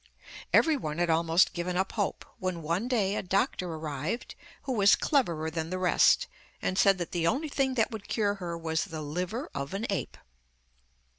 Everyone 0.51 0.97
had 0.97 1.11
almost 1.11 1.53
given 1.53 1.77
up 1.77 1.91
hope, 1.91 2.25
when 2.39 2.63
one 2.63 2.87
day 2.87 3.15
a 3.15 3.21
doctor 3.21 3.71
arrived 3.71 4.33
who 4.63 4.71
was 4.73 4.95
cleverer 4.95 5.51
than 5.51 5.69
the 5.69 5.77
rest, 5.77 6.25
and 6.59 6.75
said 6.75 6.97
that 6.97 7.11
the 7.11 7.27
only 7.27 7.49
thing 7.49 7.75
that 7.75 7.91
would 7.91 8.07
cure 8.07 8.33
her 8.41 8.57
was 8.57 8.85
the 8.85 9.03
liver 9.03 9.51
of 9.53 9.75
an 9.75 9.85
ape. 9.91 10.17